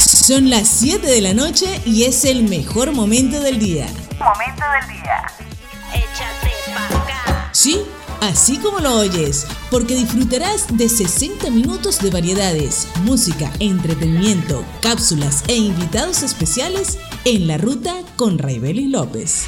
Son 0.00 0.48
las 0.48 0.68
7 0.68 1.06
de 1.06 1.20
la 1.20 1.34
noche 1.34 1.82
y 1.84 2.04
es 2.04 2.24
el 2.24 2.44
mejor 2.44 2.92
momento 2.92 3.40
del 3.40 3.58
día. 3.58 3.86
Momento 4.18 4.64
del 4.80 4.88
día. 4.88 5.26
Échate 5.92 6.50
pa' 6.72 6.86
acá. 6.86 7.50
Sí, 7.52 7.82
así 8.22 8.56
como 8.56 8.78
lo 8.80 8.96
oyes, 8.96 9.46
porque 9.70 9.94
disfrutarás 9.94 10.66
de 10.76 10.88
60 10.88 11.50
minutos 11.50 12.00
de 12.00 12.10
variedades, 12.10 12.88
música, 13.02 13.52
entretenimiento, 13.58 14.64
cápsulas 14.80 15.44
e 15.48 15.56
invitados 15.56 16.22
especiales 16.22 16.98
en 17.26 17.46
la 17.46 17.58
ruta 17.58 17.94
con 18.16 18.38
Raibelis 18.38 18.90
López. 18.90 19.44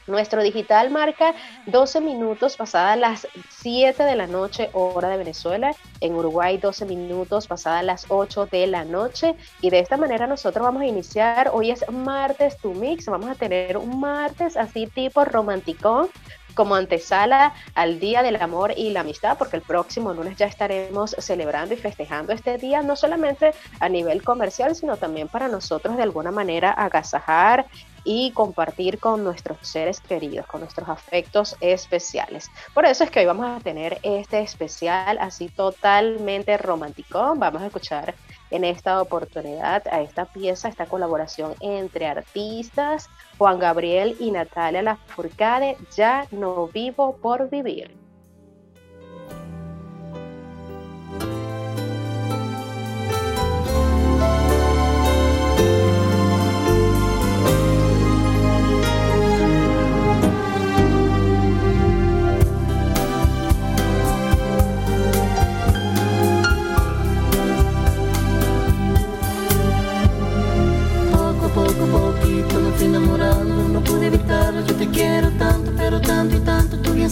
Nuestro 0.07 0.43
digital 0.43 0.91
marca 0.91 1.35
12 1.67 2.01
minutos 2.01 2.57
pasadas 2.57 2.99
las 2.99 3.29
7 3.51 4.03
de 4.03 4.17
la 4.17 4.27
noche, 4.27 4.69
hora 4.73 5.09
de 5.09 5.17
Venezuela. 5.17 5.75
En 6.01 6.15
Uruguay 6.15 6.59
12 6.59 6.87
minutos 6.87 7.47
pasadas 7.47 7.85
las 7.85 8.07
8 8.09 8.47
de 8.47 8.67
la 8.67 8.85
noche. 8.85 9.37
Y 9.61 9.71
de 9.71 9.79
esta 9.79 9.97
manera 9.97 10.27
nosotros 10.27 10.65
vamos 10.65 10.83
a 10.83 10.87
iniciar, 10.87 11.51
hoy 11.53 11.71
es 11.71 11.89
martes 11.89 12.57
tu 12.59 12.75
mix, 12.75 13.07
vamos 13.07 13.31
a 13.31 13.37
tener 13.37 13.77
un 13.77 14.01
martes 14.01 14.57
así 14.57 14.89
tipo 14.89 15.25
romántico 15.25 16.09
como 16.55 16.75
antesala 16.75 17.55
al 17.75 17.99
Día 17.99 18.23
del 18.23 18.37
Amor 18.37 18.75
y 18.77 18.91
la 18.91 19.01
Amistad, 19.01 19.39
porque 19.39 19.57
el 19.57 19.63
próximo 19.63 20.13
lunes 20.13 20.37
ya 20.37 20.47
estaremos 20.47 21.17
celebrando 21.19 21.75
y 21.75 21.79
festejando 21.79 22.33
este 22.33 22.59
día, 22.59 22.83
no 22.83 22.97
solamente 22.97 23.53
a 23.81 23.89
nivel 23.89 24.23
comercial, 24.23 24.75
sino 24.75 24.97
también 24.97 25.29
para 25.29 25.49
nosotros 25.49 25.97
de 25.97 26.03
alguna 26.03 26.31
manera 26.31 26.73
agasajar 26.73 27.67
y 28.05 28.33
compartir 28.33 28.99
con 28.99 29.25
nuestros 29.25 29.59
seres 29.63 30.01
queridos, 30.01 30.47
con 30.47 30.61
nuestros 30.61 30.89
afectos 30.89 31.57
especiales. 31.61 32.51
Por 32.75 32.85
eso 32.85 33.05
es 33.05 33.11
que 33.11 33.21
hoy 33.21 33.27
vamos 33.27 33.47
a 33.47 33.61
tener 33.61 33.99
este 34.03 34.41
especial 34.41 35.19
así 35.21 35.49
totalmente 35.49 36.57
romántico. 36.59 37.35
Vamos 37.37 37.63
a 37.63 37.67
escuchar 37.67 38.15
en 38.51 38.65
esta 38.65 39.01
oportunidad 39.01 39.83
a 39.89 40.03
esta 40.03 40.27
pieza, 40.27 40.69
esta 40.69 40.87
colaboración 40.87 41.55
entre 41.61 42.07
artistas, 42.07 43.09
Juan 43.39 43.59
Gabriel 43.59 44.17
y 44.21 44.31
Natalia 44.31 44.83
Lafourcade, 44.83 45.77
Ya 45.97 46.27
no 46.31 46.69
vivo 46.69 47.17
por 47.17 47.49
vivir. 47.49 48.02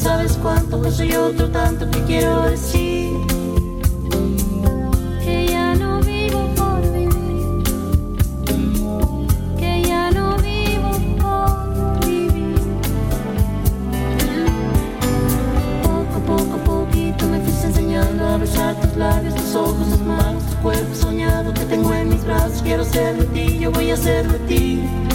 Sabes 0.01 0.39
cuánto, 0.41 0.79
no 0.79 0.91
soy 0.91 1.13
otro 1.13 1.51
tanto 1.51 1.89
que 1.91 2.03
quiero 2.05 2.43
decir. 2.45 3.11
Que 5.23 5.47
ya 5.47 5.75
no 5.75 6.01
vivo 6.01 6.49
por 6.57 6.81
vivir. 6.93 7.63
Que 9.59 9.83
ya 9.83 10.11
no 10.11 10.37
vivo 10.39 10.91
por 11.21 12.07
vivir. 12.07 12.55
Poco, 15.83 16.19
poco, 16.27 16.57
poquito 16.65 17.27
me 17.27 17.41
fuiste 17.41 17.67
enseñando 17.67 18.27
a 18.27 18.39
besar 18.39 18.75
tus 18.81 18.97
labios, 18.97 19.35
tus 19.35 19.55
ojos, 19.55 19.87
tus 19.91 20.01
manos, 20.01 20.43
tu 20.51 20.57
cuerpo 20.63 20.95
soñado 20.95 21.53
que 21.53 21.65
tengo 21.67 21.93
en 21.93 22.09
mis 22.09 22.25
brazos. 22.25 22.63
Quiero 22.63 22.85
ser 22.85 23.17
de 23.19 23.27
ti, 23.27 23.59
yo 23.59 23.71
voy 23.71 23.91
a 23.91 23.97
ser 23.97 24.27
de 24.27 24.39
ti. 24.47 25.10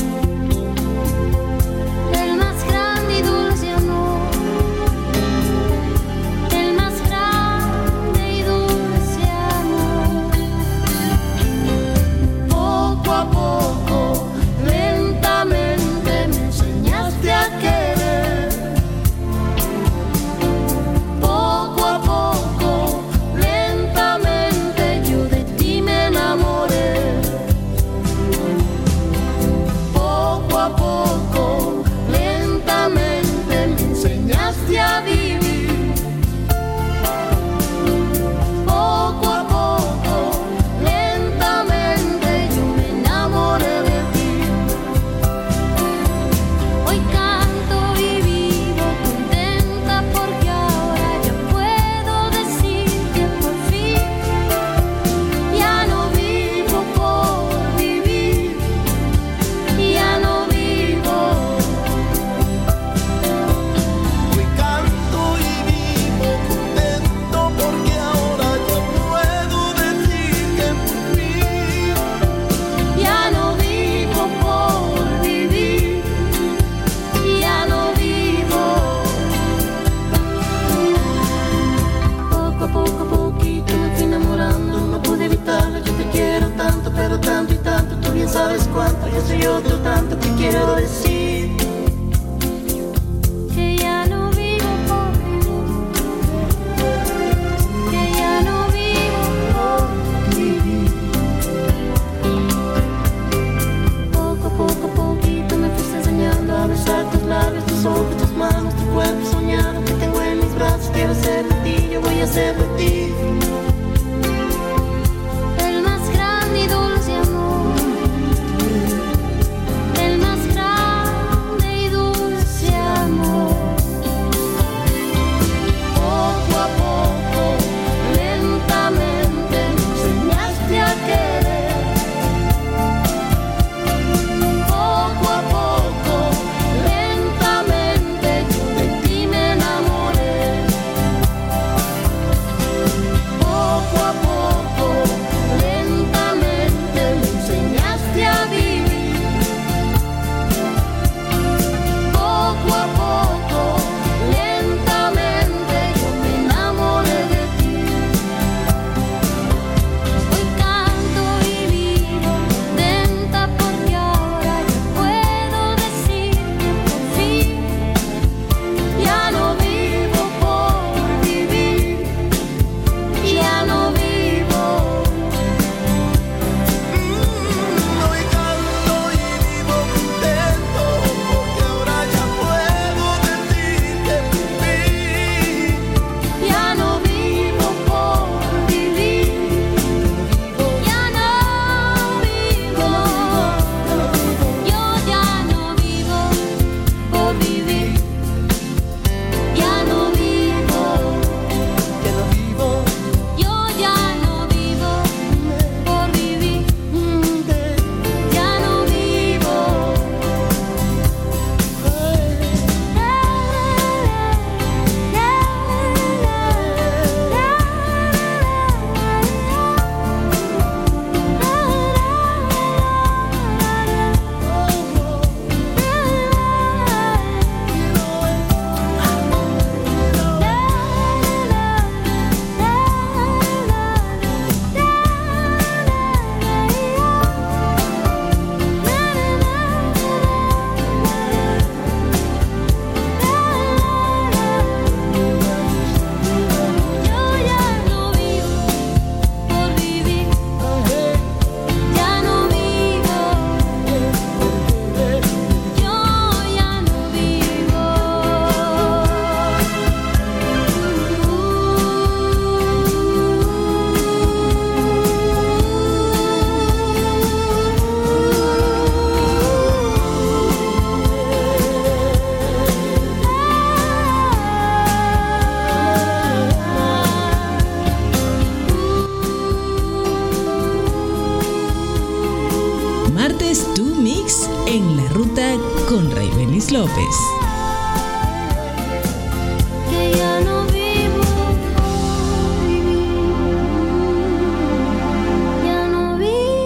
Vivo. 290.67 291.21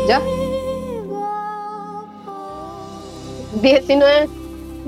¿Ya? 0.07 0.21
19, 3.61 4.29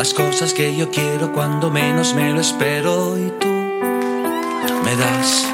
las 0.00 0.14
cosas 0.14 0.54
que 0.54 0.74
yo 0.74 0.90
quiero 0.90 1.30
cuando 1.30 1.70
menos 1.70 2.14
me 2.14 2.32
lo 2.32 2.40
espero. 2.40 3.18
Y 3.18 3.30
tú 3.38 3.48
me 4.82 4.96
das 4.96 5.46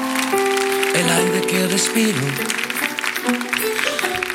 el 0.95 1.09
aire 1.09 1.41
que 1.41 1.67
respiro. 1.67 2.21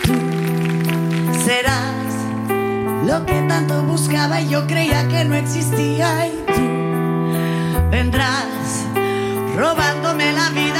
Tú 0.05 1.35
serás 1.47 2.13
lo 3.07 3.25
que 3.25 3.41
tanto 3.49 3.83
buscaba 3.85 4.43
y 4.43 4.51
yo 4.51 4.67
creía 4.67 5.09
que 5.09 5.25
no 5.25 5.35
existía. 5.35 6.27
Y 6.27 6.45
tú 6.47 7.89
vendrás 7.91 8.85
robándome 9.57 10.31
la 10.35 10.51
vida. 10.51 10.72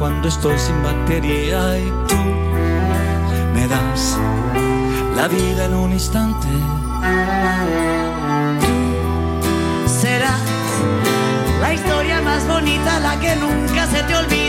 Cuando 0.00 0.28
estoy 0.28 0.58
sin 0.58 0.82
batería 0.82 1.78
y 1.78 1.84
tú 2.08 2.16
me 3.54 3.68
das 3.68 4.16
la 5.14 5.28
vida 5.28 5.66
en 5.66 5.74
un 5.74 5.92
instante. 5.92 6.48
serás 9.86 10.40
la 11.60 11.74
historia 11.74 12.22
más 12.22 12.48
bonita, 12.48 13.00
la 13.00 13.20
que 13.20 13.36
nunca 13.36 13.86
se 13.88 14.02
te 14.04 14.16
olvida 14.16 14.39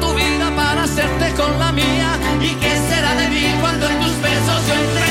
tu 0.00 0.14
vida 0.14 0.50
para 0.56 0.84
hacerte 0.84 1.32
con 1.34 1.58
la 1.58 1.72
mía. 1.72 2.18
¿Y 2.40 2.54
qué 2.54 2.72
será 2.88 3.14
de 3.14 3.28
mí 3.28 3.44
cuando 3.60 3.88
en 3.88 3.98
tus 4.00 4.20
besos 4.20 4.66
yo 4.68 4.74
entendía 4.74 5.03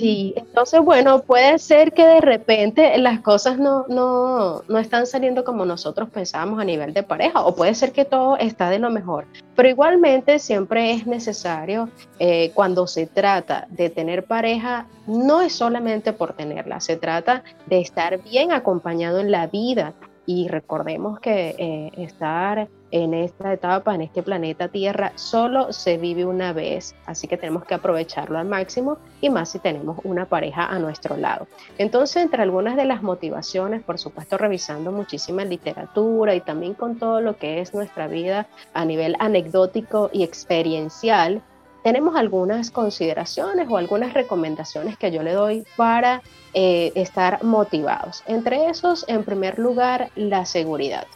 Sí, 0.00 0.32
entonces, 0.34 0.80
bueno, 0.80 1.20
puede 1.20 1.58
ser 1.58 1.92
que 1.92 2.06
de 2.06 2.22
repente 2.22 2.96
las 2.96 3.20
cosas 3.20 3.58
no, 3.58 3.84
no, 3.88 4.62
no 4.66 4.78
están 4.78 5.06
saliendo 5.06 5.44
como 5.44 5.66
nosotros 5.66 6.08
pensábamos 6.08 6.58
a 6.58 6.64
nivel 6.64 6.94
de 6.94 7.02
pareja, 7.02 7.44
o 7.44 7.54
puede 7.54 7.74
ser 7.74 7.92
que 7.92 8.06
todo 8.06 8.38
está 8.38 8.70
de 8.70 8.78
lo 8.78 8.88
mejor, 8.88 9.26
pero 9.54 9.68
igualmente 9.68 10.38
siempre 10.38 10.92
es 10.92 11.06
necesario 11.06 11.90
eh, 12.18 12.50
cuando 12.54 12.86
se 12.86 13.08
trata 13.08 13.66
de 13.68 13.90
tener 13.90 14.24
pareja, 14.24 14.86
no 15.06 15.42
es 15.42 15.52
solamente 15.52 16.14
por 16.14 16.32
tenerla, 16.32 16.80
se 16.80 16.96
trata 16.96 17.44
de 17.66 17.82
estar 17.82 18.22
bien 18.22 18.52
acompañado 18.52 19.20
en 19.20 19.30
la 19.30 19.48
vida, 19.48 19.92
y 20.30 20.46
recordemos 20.46 21.18
que 21.18 21.56
eh, 21.58 21.90
estar 21.96 22.68
en 22.92 23.14
esta 23.14 23.52
etapa, 23.52 23.96
en 23.96 24.02
este 24.02 24.22
planeta 24.22 24.68
Tierra, 24.68 25.10
solo 25.16 25.72
se 25.72 25.98
vive 25.98 26.24
una 26.24 26.52
vez, 26.52 26.94
así 27.04 27.26
que 27.26 27.36
tenemos 27.36 27.64
que 27.64 27.74
aprovecharlo 27.74 28.38
al 28.38 28.46
máximo 28.46 28.98
y 29.20 29.28
más 29.28 29.48
si 29.48 29.58
tenemos 29.58 29.98
una 30.04 30.26
pareja 30.26 30.66
a 30.66 30.78
nuestro 30.78 31.16
lado. 31.16 31.48
Entonces, 31.78 32.22
entre 32.22 32.42
algunas 32.42 32.76
de 32.76 32.84
las 32.84 33.02
motivaciones, 33.02 33.82
por 33.82 33.98
supuesto, 33.98 34.38
revisando 34.38 34.92
muchísima 34.92 35.44
literatura 35.44 36.32
y 36.36 36.40
también 36.40 36.74
con 36.74 36.96
todo 36.96 37.20
lo 37.20 37.36
que 37.36 37.60
es 37.60 37.74
nuestra 37.74 38.06
vida 38.06 38.46
a 38.72 38.84
nivel 38.84 39.16
anecdótico 39.18 40.10
y 40.12 40.22
experiencial, 40.22 41.42
tenemos 41.82 42.16
algunas 42.16 42.70
consideraciones 42.70 43.68
o 43.70 43.76
algunas 43.76 44.12
recomendaciones 44.12 44.96
que 44.98 45.10
yo 45.10 45.22
le 45.22 45.32
doy 45.32 45.64
para 45.76 46.22
eh, 46.52 46.92
estar 46.94 47.42
motivados. 47.42 48.22
Entre 48.26 48.68
esos, 48.68 49.04
en 49.08 49.24
primer 49.24 49.58
lugar, 49.58 50.10
la 50.14 50.44
seguridad. 50.44 51.06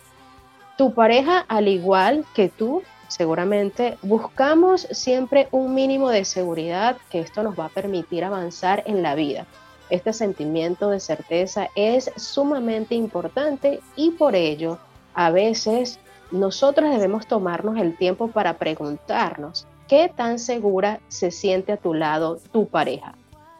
Tu 0.76 0.92
pareja, 0.94 1.44
al 1.49 1.68
igual 1.68 2.25
que 2.35 2.49
tú, 2.49 2.83
seguramente 3.09 3.99
buscamos 4.02 4.88
siempre 4.90 5.49
un 5.52 5.75
mínimo 5.75 6.09
de 6.09 6.25
seguridad 6.25 6.97
que 7.11 7.21
esto 7.21 7.42
nos 7.42 7.59
va 7.59 7.66
a 7.66 7.71
permitir 7.71 8.25
avanzar 8.25 8.83
en 8.87 9.02
la 9.02 9.14
vida. 9.14 9.47
Este 9.90 10.12
sentimiento 10.12 10.90
de 10.90 10.99
certeza 10.99 11.68
es 11.76 12.11
sumamente 12.16 12.94
importante 12.94 13.80
y 13.97 14.12
por 14.12 14.35
ello 14.35 14.78
a 15.14 15.30
veces 15.30 16.00
nosotros 16.33 16.90
debemos 16.90 17.26
tomarnos 17.26 17.76
el 17.76 17.97
tiempo 17.97 18.28
para 18.28 18.54
preguntarnos 18.54 19.66
qué 19.88 20.11
tan 20.14 20.38
segura 20.38 21.00
se 21.09 21.31
siente 21.31 21.73
a 21.73 21.76
tu 21.76 21.95
lado 21.95 22.38
tu 22.53 22.69
pareja. 22.69 23.14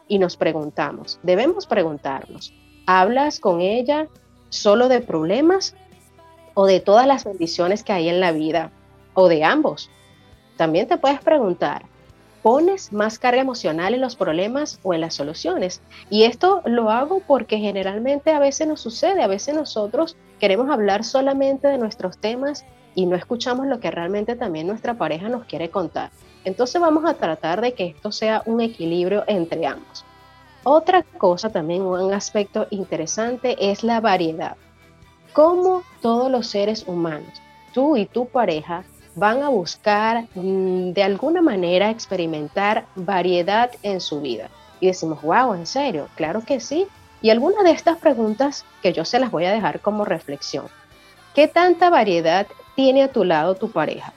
Y 0.07 0.19
nos 0.19 0.37
preguntamos, 0.37 1.19
debemos 1.23 1.65
preguntarnos, 1.65 2.53
¿hablas 2.85 3.39
con 3.39 3.61
ella 3.61 4.07
solo 4.49 4.87
de 4.87 5.01
problemas 5.01 5.75
o 6.53 6.67
de 6.67 6.79
todas 6.79 7.07
las 7.07 7.25
bendiciones 7.25 7.83
que 7.83 7.93
hay 7.93 8.09
en 8.09 8.19
la 8.19 8.31
vida 8.31 8.71
o 9.13 9.27
de 9.27 9.43
ambos? 9.43 9.89
También 10.57 10.87
te 10.87 10.97
puedes 10.97 11.19
preguntar, 11.21 11.83
¿pones 12.43 12.93
más 12.93 13.17
carga 13.17 13.41
emocional 13.41 13.95
en 13.95 14.01
los 14.01 14.15
problemas 14.15 14.79
o 14.83 14.93
en 14.93 15.01
las 15.01 15.15
soluciones? 15.15 15.81
Y 16.11 16.23
esto 16.23 16.61
lo 16.65 16.91
hago 16.91 17.21
porque 17.25 17.57
generalmente 17.57 18.31
a 18.31 18.39
veces 18.39 18.67
nos 18.67 18.79
sucede, 18.79 19.23
a 19.23 19.27
veces 19.27 19.55
nosotros 19.55 20.15
queremos 20.39 20.69
hablar 20.69 21.03
solamente 21.03 21.67
de 21.67 21.79
nuestros 21.79 22.19
temas 22.19 22.63
y 22.95 23.05
no 23.05 23.15
escuchamos 23.15 23.67
lo 23.67 23.79
que 23.79 23.91
realmente 23.91 24.35
también 24.35 24.67
nuestra 24.67 24.95
pareja 24.95 25.29
nos 25.29 25.45
quiere 25.45 25.69
contar. 25.69 26.09
Entonces 26.45 26.81
vamos 26.81 27.05
a 27.05 27.15
tratar 27.15 27.61
de 27.61 27.73
que 27.73 27.87
esto 27.87 28.11
sea 28.11 28.41
un 28.45 28.61
equilibrio 28.61 29.23
entre 29.27 29.67
ambos. 29.67 30.05
Otra 30.63 31.03
cosa 31.17 31.49
también, 31.49 31.83
un 31.83 32.13
aspecto 32.13 32.65
interesante 32.71 33.55
es 33.59 33.83
la 33.83 33.99
variedad. 33.99 34.55
Como 35.33 35.83
todos 36.01 36.31
los 36.31 36.47
seres 36.47 36.85
humanos, 36.87 37.41
tú 37.73 37.97
y 37.97 38.05
tu 38.05 38.25
pareja 38.27 38.83
van 39.15 39.43
a 39.43 39.49
buscar 39.49 40.25
mm, 40.33 40.91
de 40.91 41.03
alguna 41.03 41.41
manera 41.41 41.89
experimentar 41.89 42.85
variedad 42.95 43.69
en 43.83 44.01
su 44.01 44.21
vida. 44.21 44.49
Y 44.79 44.87
decimos, 44.87 45.21
wow, 45.21 45.53
¿en 45.53 45.65
serio? 45.65 46.07
Claro 46.15 46.41
que 46.41 46.59
sí. 46.59 46.87
Y 47.21 47.29
algunas 47.29 47.63
de 47.63 47.71
estas 47.71 47.97
preguntas 47.97 48.65
que 48.81 48.93
yo 48.93 49.05
se 49.05 49.19
las 49.19 49.31
voy 49.31 49.45
a 49.45 49.51
dejar 49.51 49.79
como 49.79 50.05
reflexión. 50.05 50.65
¿Qué 51.33 51.47
tanta 51.47 51.89
variedad 51.89 52.47
tiene 52.75 53.03
a 53.03 53.11
tu 53.11 53.23
lado 53.23 53.55
tu 53.55 53.71
pareja? 53.71 54.13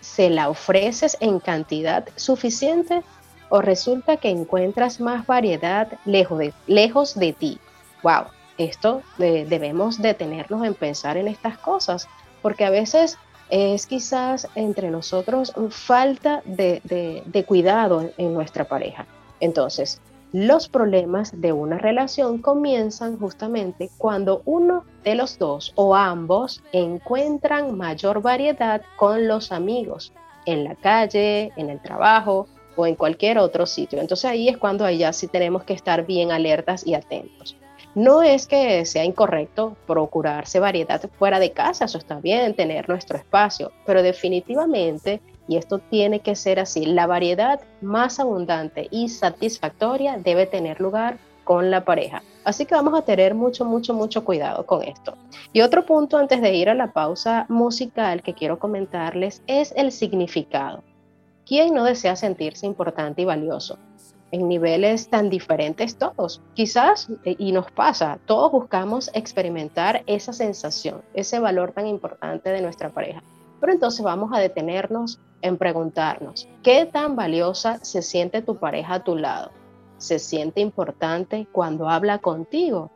¿Se 0.00 0.30
la 0.30 0.48
ofreces 0.48 1.16
en 1.20 1.40
cantidad 1.40 2.08
suficiente 2.16 3.02
o 3.48 3.60
resulta 3.60 4.16
que 4.16 4.30
encuentras 4.30 5.00
más 5.00 5.26
variedad 5.26 5.88
lejos 6.04 6.38
de, 6.38 6.52
lejos 6.66 7.14
de 7.14 7.32
ti? 7.32 7.58
¡Wow! 8.02 8.24
Esto 8.58 9.02
debemos 9.18 10.00
detenernos 10.00 10.64
en 10.64 10.74
pensar 10.74 11.18
en 11.18 11.28
estas 11.28 11.58
cosas, 11.58 12.08
porque 12.40 12.64
a 12.64 12.70
veces 12.70 13.18
es 13.50 13.86
quizás 13.86 14.48
entre 14.54 14.90
nosotros 14.90 15.52
falta 15.68 16.42
de, 16.46 16.80
de 17.24 17.44
cuidado 17.44 18.10
en 18.16 18.32
nuestra 18.32 18.64
pareja. 18.64 19.06
Entonces, 19.40 20.00
los 20.36 20.68
problemas 20.68 21.40
de 21.40 21.54
una 21.54 21.78
relación 21.78 22.42
comienzan 22.42 23.18
justamente 23.18 23.88
cuando 23.96 24.42
uno 24.44 24.84
de 25.02 25.14
los 25.14 25.38
dos 25.38 25.72
o 25.76 25.96
ambos 25.96 26.62
encuentran 26.72 27.74
mayor 27.74 28.20
variedad 28.20 28.82
con 28.96 29.28
los 29.28 29.50
amigos, 29.50 30.12
en 30.44 30.64
la 30.64 30.74
calle, 30.74 31.52
en 31.56 31.70
el 31.70 31.80
trabajo 31.80 32.48
o 32.76 32.86
en 32.86 32.96
cualquier 32.96 33.38
otro 33.38 33.64
sitio. 33.64 33.98
Entonces 33.98 34.26
ahí 34.26 34.50
es 34.50 34.58
cuando 34.58 34.84
allá 34.84 35.10
sí 35.14 35.26
tenemos 35.26 35.64
que 35.64 35.72
estar 35.72 36.04
bien 36.04 36.30
alertas 36.30 36.86
y 36.86 36.92
atentos. 36.92 37.56
No 37.94 38.22
es 38.22 38.46
que 38.46 38.84
sea 38.84 39.06
incorrecto 39.06 39.74
procurarse 39.86 40.60
variedad 40.60 41.00
fuera 41.18 41.38
de 41.38 41.52
casa, 41.52 41.86
eso 41.86 41.96
está 41.96 42.20
bien, 42.20 42.52
tener 42.52 42.90
nuestro 42.90 43.16
espacio, 43.16 43.72
pero 43.86 44.02
definitivamente 44.02 45.22
y 45.48 45.56
esto 45.56 45.78
tiene 45.78 46.20
que 46.20 46.36
ser 46.36 46.60
así. 46.60 46.86
La 46.86 47.06
variedad 47.06 47.60
más 47.80 48.20
abundante 48.20 48.88
y 48.90 49.08
satisfactoria 49.08 50.18
debe 50.18 50.46
tener 50.46 50.80
lugar 50.80 51.18
con 51.44 51.70
la 51.70 51.84
pareja. 51.84 52.22
Así 52.44 52.66
que 52.66 52.74
vamos 52.74 52.98
a 52.98 53.02
tener 53.02 53.34
mucho, 53.34 53.64
mucho, 53.64 53.94
mucho 53.94 54.24
cuidado 54.24 54.66
con 54.66 54.82
esto. 54.82 55.14
Y 55.52 55.60
otro 55.60 55.86
punto 55.86 56.18
antes 56.18 56.42
de 56.42 56.54
ir 56.54 56.68
a 56.68 56.74
la 56.74 56.92
pausa 56.92 57.46
musical 57.48 58.22
que 58.22 58.34
quiero 58.34 58.58
comentarles 58.58 59.42
es 59.46 59.72
el 59.76 59.92
significado. 59.92 60.82
¿Quién 61.46 61.74
no 61.74 61.84
desea 61.84 62.16
sentirse 62.16 62.66
importante 62.66 63.22
y 63.22 63.24
valioso? 63.24 63.78
En 64.32 64.48
niveles 64.48 65.08
tan 65.08 65.30
diferentes 65.30 65.96
todos. 65.96 66.42
Quizás, 66.54 67.08
eh, 67.24 67.36
y 67.38 67.52
nos 67.52 67.70
pasa, 67.70 68.18
todos 68.26 68.50
buscamos 68.50 69.08
experimentar 69.14 70.02
esa 70.06 70.32
sensación, 70.32 71.02
ese 71.14 71.38
valor 71.38 71.70
tan 71.70 71.86
importante 71.86 72.50
de 72.50 72.60
nuestra 72.60 72.90
pareja. 72.90 73.22
Pero 73.60 73.72
entonces 73.72 74.02
vamos 74.02 74.30
a 74.32 74.38
detenernos 74.38 75.20
en 75.42 75.56
preguntarnos, 75.56 76.48
¿qué 76.62 76.86
tan 76.86 77.16
valiosa 77.16 77.78
se 77.84 78.02
siente 78.02 78.42
tu 78.42 78.56
pareja 78.56 78.94
a 78.94 79.04
tu 79.04 79.16
lado? 79.16 79.50
¿Se 79.98 80.18
siente 80.18 80.60
importante 80.60 81.46
cuando 81.52 81.88
habla 81.88 82.18
contigo? 82.18 82.90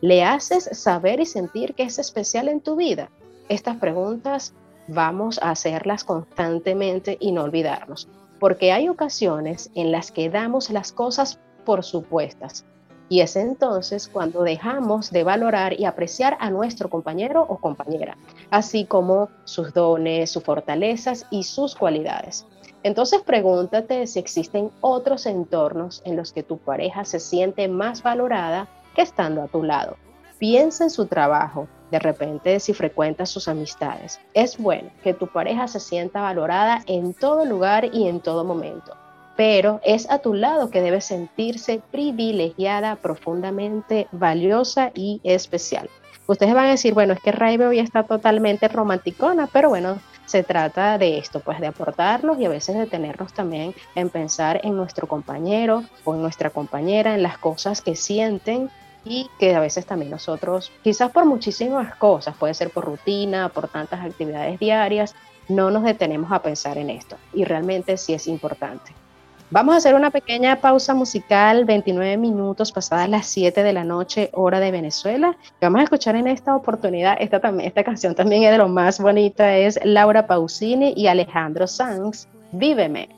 ¿Le 0.00 0.24
haces 0.24 0.68
saber 0.72 1.20
y 1.20 1.26
sentir 1.26 1.74
que 1.74 1.84
es 1.84 1.98
especial 1.98 2.48
en 2.48 2.60
tu 2.60 2.76
vida? 2.76 3.10
Estas 3.48 3.76
preguntas 3.76 4.54
vamos 4.88 5.38
a 5.42 5.50
hacerlas 5.50 6.04
constantemente 6.04 7.16
y 7.20 7.32
no 7.32 7.44
olvidarnos, 7.44 8.08
porque 8.38 8.72
hay 8.72 8.88
ocasiones 8.88 9.70
en 9.74 9.92
las 9.92 10.12
que 10.12 10.30
damos 10.30 10.70
las 10.70 10.92
cosas 10.92 11.40
por 11.64 11.82
supuestas 11.84 12.64
y 13.08 13.20
es 13.20 13.36
entonces 13.36 14.08
cuando 14.08 14.42
dejamos 14.42 15.10
de 15.10 15.24
valorar 15.24 15.78
y 15.78 15.84
apreciar 15.84 16.36
a 16.40 16.50
nuestro 16.50 16.90
compañero 16.90 17.44
o 17.48 17.58
compañera, 17.58 18.16
así 18.50 18.84
como 18.84 19.28
sus 19.44 19.72
dones, 19.72 20.30
sus 20.30 20.42
fortalezas 20.42 21.26
y 21.30 21.44
sus 21.44 21.74
cualidades. 21.74 22.46
Entonces 22.82 23.22
pregúntate 23.22 24.06
si 24.06 24.18
existen 24.18 24.70
otros 24.80 25.26
entornos 25.26 26.02
en 26.04 26.16
los 26.16 26.32
que 26.32 26.42
tu 26.42 26.58
pareja 26.58 27.04
se 27.04 27.20
siente 27.20 27.68
más 27.68 28.02
valorada 28.02 28.68
que 28.94 29.02
estando 29.02 29.42
a 29.42 29.48
tu 29.48 29.62
lado. 29.62 29.96
Piensa 30.38 30.84
en 30.84 30.90
su 30.90 31.06
trabajo, 31.06 31.66
de 31.90 31.98
repente 31.98 32.60
si 32.60 32.74
frecuentas 32.74 33.30
sus 33.30 33.48
amistades. 33.48 34.20
Es 34.34 34.58
bueno 34.58 34.90
que 35.02 35.14
tu 35.14 35.26
pareja 35.26 35.66
se 35.66 35.80
sienta 35.80 36.20
valorada 36.20 36.82
en 36.86 37.14
todo 37.14 37.44
lugar 37.44 37.88
y 37.92 38.08
en 38.08 38.20
todo 38.20 38.44
momento 38.44 38.94
pero 39.36 39.80
es 39.84 40.10
a 40.10 40.18
tu 40.18 40.34
lado 40.34 40.70
que 40.70 40.80
debes 40.80 41.04
sentirse 41.04 41.80
privilegiada, 41.90 42.96
profundamente 42.96 44.08
valiosa 44.12 44.90
y 44.94 45.20
especial. 45.24 45.90
Ustedes 46.26 46.54
van 46.54 46.66
a 46.66 46.70
decir, 46.70 46.94
bueno, 46.94 47.12
es 47.12 47.20
que 47.20 47.30
Raibe 47.30 47.66
hoy 47.66 47.78
está 47.78 48.02
totalmente 48.02 48.66
romanticona, 48.66 49.46
pero 49.52 49.68
bueno, 49.68 49.98
se 50.24 50.42
trata 50.42 50.98
de 50.98 51.18
esto, 51.18 51.40
pues 51.40 51.60
de 51.60 51.68
aportarnos 51.68 52.40
y 52.40 52.44
a 52.44 52.48
veces 52.48 52.76
detenernos 52.76 53.32
también 53.32 53.74
en 53.94 54.10
pensar 54.10 54.60
en 54.64 54.76
nuestro 54.76 55.06
compañero 55.06 55.84
o 56.04 56.14
en 56.14 56.22
nuestra 56.22 56.50
compañera, 56.50 57.14
en 57.14 57.22
las 57.22 57.38
cosas 57.38 57.80
que 57.80 57.94
sienten 57.94 58.70
y 59.04 59.30
que 59.38 59.54
a 59.54 59.60
veces 59.60 59.86
también 59.86 60.10
nosotros, 60.10 60.72
quizás 60.82 61.12
por 61.12 61.26
muchísimas 61.26 61.94
cosas, 61.94 62.34
puede 62.36 62.54
ser 62.54 62.70
por 62.70 62.84
rutina, 62.86 63.48
por 63.50 63.68
tantas 63.68 64.04
actividades 64.04 64.58
diarias, 64.58 65.14
no 65.48 65.70
nos 65.70 65.84
detenemos 65.84 66.32
a 66.32 66.42
pensar 66.42 66.76
en 66.76 66.90
esto 66.90 67.16
y 67.32 67.44
realmente 67.44 67.96
sí 67.96 68.14
es 68.14 68.26
importante. 68.26 69.05
Vamos 69.48 69.74
a 69.74 69.78
hacer 69.78 69.94
una 69.94 70.10
pequeña 70.10 70.60
pausa 70.60 70.92
musical, 70.92 71.64
29 71.64 72.16
minutos 72.16 72.72
pasadas 72.72 73.08
las 73.08 73.26
7 73.26 73.62
de 73.62 73.72
la 73.72 73.84
noche, 73.84 74.28
hora 74.32 74.58
de 74.58 74.72
Venezuela. 74.72 75.36
Vamos 75.60 75.80
a 75.80 75.84
escuchar 75.84 76.16
en 76.16 76.26
esta 76.26 76.56
oportunidad, 76.56 77.16
esta, 77.20 77.40
esta 77.62 77.84
canción 77.84 78.16
también 78.16 78.42
es 78.42 78.50
de 78.50 78.58
lo 78.58 78.68
más 78.68 78.98
bonita, 78.98 79.56
es 79.56 79.78
Laura 79.84 80.26
Pausini 80.26 80.94
y 80.96 81.06
Alejandro 81.06 81.68
Sanz, 81.68 82.26
Víveme. 82.50 83.08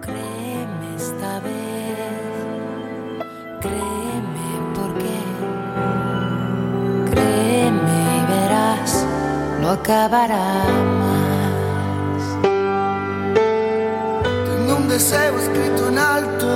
Créeme 0.00 0.96
esta 0.96 1.40
vez, 1.40 1.98
créeme 3.60 4.48
porque, 4.74 5.12
créeme 7.10 8.16
y 8.16 8.32
verás, 8.32 9.06
no 9.60 9.68
acabará 9.72 10.91
deseo 14.92 15.38
escrito 15.38 15.88
en 15.88 15.98
alto 15.98 16.48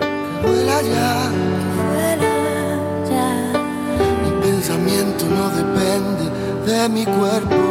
que 0.00 0.48
vuela 0.48 0.82
ya. 0.82 1.30
Mi 4.22 4.30
pensamiento 4.42 5.24
no 5.36 5.44
depende 5.60 6.24
de 6.66 6.88
mi 6.88 7.04
cuerpo. 7.04 7.62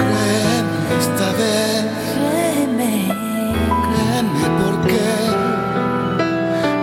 Créeme 0.00 0.80
esta 0.98 1.28
vez. 1.40 1.84
Créeme, 2.16 2.92
Créeme 3.90 4.44
porque 4.60 5.04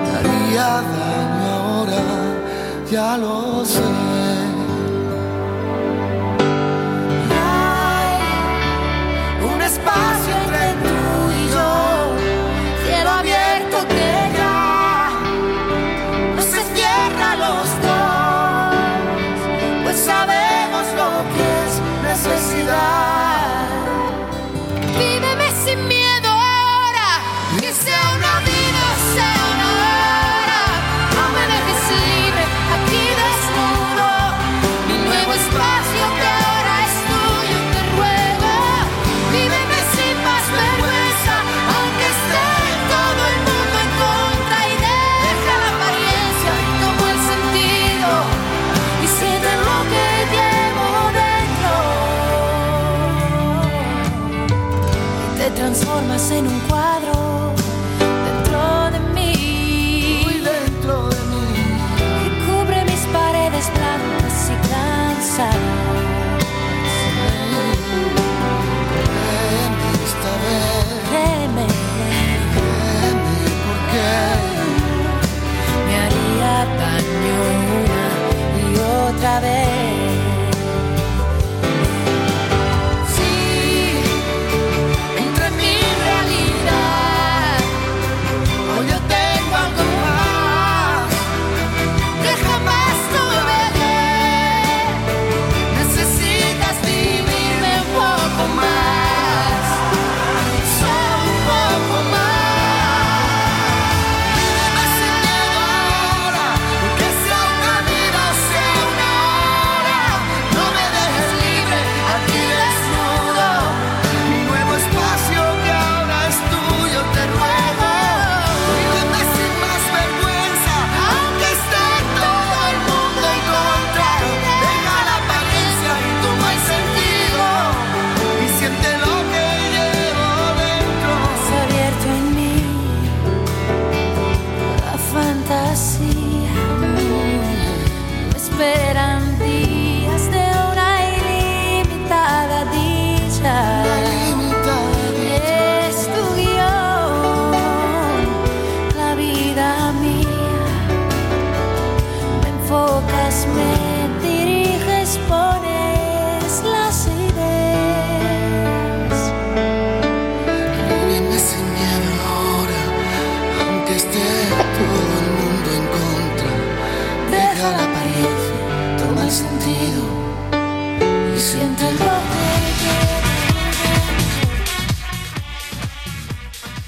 me 0.01 0.09
haría 0.17 0.69
daño 0.95 1.45
ahora, 1.57 2.03
ya 2.89 3.17
lo 3.17 3.65
sé. 3.65 3.94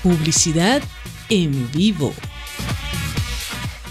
Publicidad 0.07 0.81
en 1.27 1.69
vivo. 1.73 2.13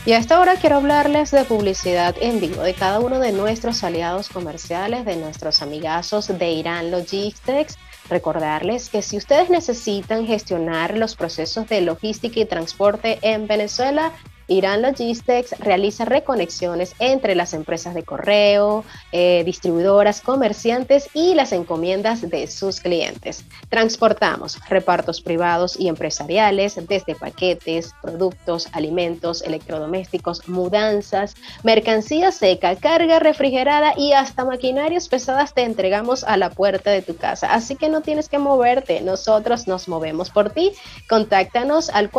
Y 0.07 0.13
a 0.13 0.19
esta 0.19 0.41
hora 0.41 0.57
quiero 0.57 0.77
hablarles 0.77 1.31
de 1.31 1.45
publicidad 1.45 2.17
en 2.19 2.41
vivo 2.41 2.63
de 2.63 2.73
cada 2.73 3.01
uno 3.01 3.19
de 3.19 3.33
nuestros 3.33 3.85
aliados 3.85 4.31
comerciales, 4.31 5.05
de 5.05 5.17
nuestros 5.17 5.61
amigazos 5.61 6.29
de 6.29 6.51
Irán 6.53 6.91
Logistics. 6.91 7.77
Recordarles 8.09 8.89
que 8.89 9.03
si 9.03 9.19
ustedes 9.19 9.51
necesitan 9.51 10.27
gestionar 10.27 10.97
los 10.97 11.17
procesos 11.17 11.69
de 11.69 11.83
logística 11.83 12.41
y 12.41 12.47
transporte 12.47 13.19
en 13.21 13.47
Venezuela, 13.47 14.13
Irán 14.49 14.83
Logistics 14.83 15.59
realiza 15.59 16.05
reconexiones 16.05 16.95
entre 16.99 17.35
las 17.35 17.55
empresas 17.55 17.95
de 17.95 18.05
correo, 18.05 18.85
eh, 19.13 19.43
distribuidoras, 19.45 20.21
comerciantes 20.21 21.09
y 21.15 21.35
las 21.35 21.53
encomiendas 21.53 22.29
de 22.29 22.47
sus 22.47 22.81
clientes. 22.81 23.45
Transportamos 23.69 24.59
repartos 24.69 25.21
privados 25.21 25.79
y 25.79 25.89
empresariales 25.89 26.77
desde 26.89 27.15
paquetes, 27.15 27.93
productos, 28.03 28.69
alimentos, 28.73 29.43
electrodomésticos, 29.43 30.49
mudanzas, 30.49 31.35
mercancía 31.63 32.33
seca, 32.33 32.77
carga 32.77 33.19
refrigerada 33.19 33.95
y 33.97 34.13
hasta 34.13 34.45
maquinarias 34.45 35.09
pesadas 35.09 35.55
te 35.55 35.63
entregamos 35.63 36.25
a 36.25 36.37
la 36.37 36.51
puerta 36.51 36.91
de 36.91 37.03
tu 37.03 37.17
casa. 37.17 37.53
Así 37.53 37.77
que 37.77 37.89
no 37.89 38.01
tienes 38.01 38.29
que 38.29 38.39
moverte, 38.39 39.01
nosotros 39.01 39.67
nos 39.67 39.89
movemos 39.89 40.31
por 40.31 40.51
ti. 40.51 40.73
Contáctanos 41.09 41.91
al 41.91 42.11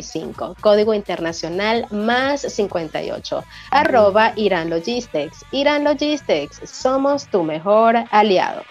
412-820-0030 0.00 0.54
código 0.60 0.94
internacional 0.94 1.86
más 1.90 2.42
58, 2.42 3.44
arroba 3.70 4.32
Irán 4.36 4.70
Logistics. 4.70 5.44
Irán 5.52 5.84
Logistics, 5.84 6.60
somos 6.68 7.26
tu 7.28 7.42
mejor 7.42 7.96
aliado. 8.10 8.62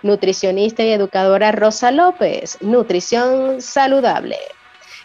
Nutricionista 0.01 0.83
y 0.83 0.91
educadora 0.91 1.51
Rosa 1.51 1.91
López, 1.91 2.57
Nutrición 2.61 3.61
Saludable. 3.61 4.37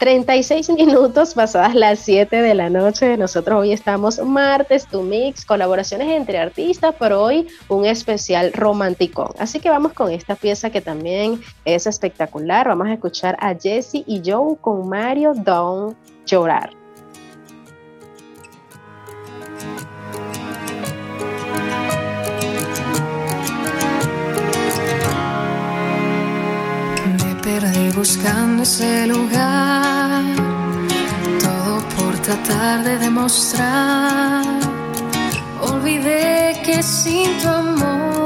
36 0.00 0.70
minutos 0.70 1.34
pasadas 1.34 1.74
las 1.74 1.98
7 1.98 2.40
de 2.40 2.54
la 2.54 2.70
noche. 2.70 3.18
Nosotros 3.18 3.60
hoy 3.60 3.72
estamos 3.72 4.18
martes, 4.18 4.86
tu 4.86 5.02
mix, 5.02 5.44
colaboraciones 5.44 6.08
entre 6.08 6.38
artistas, 6.38 6.94
pero 6.98 7.22
hoy 7.22 7.46
un 7.68 7.84
especial 7.84 8.50
romántico. 8.54 9.34
Así 9.38 9.60
que 9.60 9.68
vamos 9.68 9.92
con 9.92 10.10
esta 10.10 10.36
pieza 10.36 10.70
que 10.70 10.80
también 10.80 11.42
es 11.66 11.86
espectacular. 11.86 12.66
Vamos 12.66 12.88
a 12.88 12.94
escuchar 12.94 13.36
a 13.40 13.54
Jesse 13.54 14.02
y 14.06 14.22
Joe 14.24 14.56
con 14.62 14.88
Mario 14.88 15.34
Don 15.34 15.94
Llorar. 16.24 16.79
Buscando 27.94 28.62
ese 28.62 29.06
lugar, 29.06 30.24
todo 31.40 31.82
por 31.96 32.18
tratar 32.18 32.82
de 32.84 32.98
demostrar. 32.98 34.44
Olvidé 35.60 36.60
que 36.64 36.82
sin 36.82 37.38
tu 37.40 37.48
amor 37.48 38.19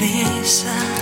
besa 0.00 0.99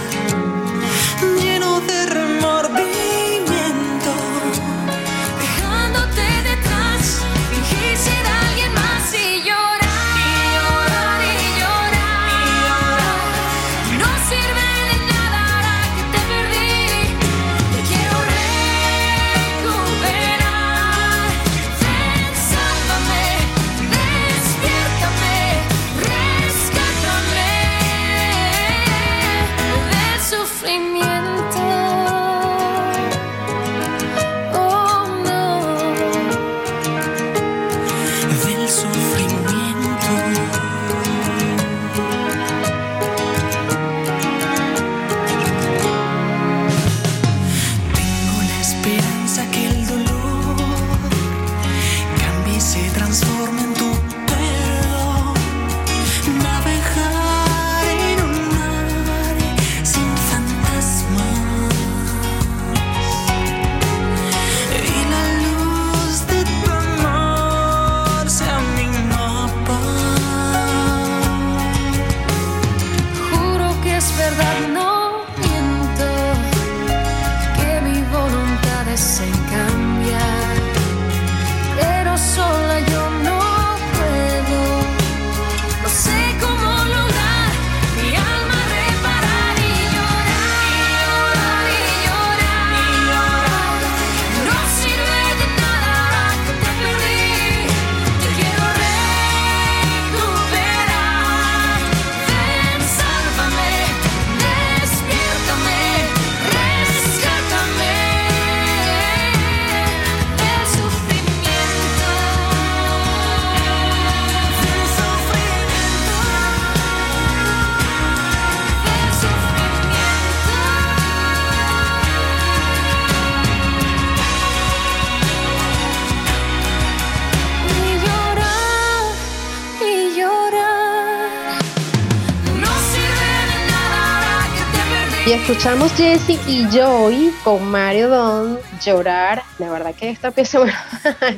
escuchamos 135.51 135.91
Jesse 135.95 136.39
y 136.47 136.67
Joy 136.71 137.33
con 137.43 137.71
Mario 137.71 138.11
Don 138.11 138.59
llorar. 138.85 139.43
De 139.59 139.67
verdad 139.67 139.95
que 139.95 140.11
esta 140.11 140.31
pieza, 140.31 140.59
bueno, 140.59 140.75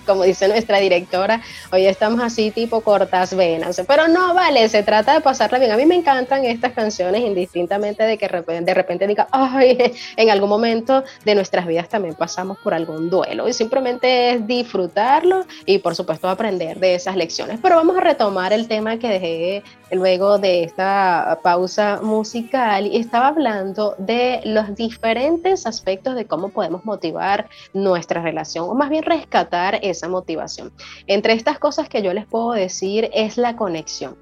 como 0.04 0.24
dice 0.24 0.48
nuestra 0.48 0.78
directora, 0.78 1.40
hoy 1.70 1.86
estamos 1.86 2.20
así 2.20 2.50
tipo 2.50 2.80
cortas 2.80 3.36
venas. 3.36 3.80
Pero 3.86 4.08
no 4.08 4.34
vale, 4.34 4.68
se 4.68 4.82
trata 4.82 5.14
de 5.14 5.20
pasarla 5.20 5.60
bien. 5.60 5.70
A 5.70 5.76
mí 5.76 5.86
me 5.86 5.94
encantan 5.94 6.44
estas 6.44 6.72
canciones, 6.72 7.22
indistintamente 7.22 8.02
de 8.02 8.18
que 8.18 8.26
de 8.26 8.74
repente 8.74 9.06
diga, 9.06 9.28
ay, 9.30 9.92
en 10.16 10.30
algún 10.30 10.48
momento 10.48 11.04
de 11.24 11.36
nuestras 11.36 11.64
vidas 11.68 11.88
también 11.88 12.16
pasamos 12.16 12.58
por 12.58 12.74
algún 12.74 13.10
duelo. 13.10 13.48
Y 13.48 13.52
simplemente 13.52 14.32
es 14.32 14.44
disfrutarlo 14.44 15.46
y, 15.66 15.78
por 15.78 15.94
supuesto, 15.94 16.28
aprender 16.28 16.80
de 16.80 16.96
esas 16.96 17.14
lecciones. 17.14 17.60
Pero 17.62 17.76
vamos 17.76 17.96
a 17.96 18.00
retomar 18.00 18.52
el 18.52 18.66
tema 18.66 18.98
que 18.98 19.08
dejé 19.08 19.62
luego 19.92 20.38
de 20.38 20.64
esta 20.64 21.40
pausa 21.42 22.00
musical 22.02 22.90
estaba 22.92 23.28
hablando 23.28 23.94
de 23.98 24.40
los 24.44 24.74
diferentes 24.74 25.66
aspectos 25.66 26.14
de 26.14 26.26
cómo 26.26 26.50
podemos 26.50 26.84
motivar 26.84 27.48
nuestra 27.72 28.22
relación 28.22 28.68
o 28.68 28.74
más 28.74 28.90
bien 28.90 29.02
rescatar 29.02 29.78
esa 29.82 30.08
motivación. 30.08 30.72
Entre 31.06 31.32
estas 31.32 31.58
cosas 31.58 31.88
que 31.88 32.02
yo 32.02 32.12
les 32.14 32.26
puedo 32.26 32.52
decir 32.52 33.10
es 33.12 33.36
la 33.36 33.56
conexión. 33.56 34.16